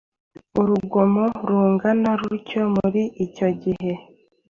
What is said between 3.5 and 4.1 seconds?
gihe